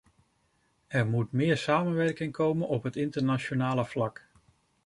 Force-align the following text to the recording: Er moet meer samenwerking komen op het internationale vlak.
Er 0.87 1.07
moet 1.07 1.31
meer 1.31 1.57
samenwerking 1.57 2.31
komen 2.31 2.67
op 2.67 2.83
het 2.83 2.95
internationale 2.95 3.85
vlak. 3.85 4.25